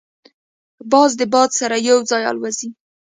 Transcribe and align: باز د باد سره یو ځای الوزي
باز 0.91 1.11
د 1.19 1.21
باد 1.33 1.49
سره 1.59 1.75
یو 1.89 1.99
ځای 2.09 2.23
الوزي 2.31 2.69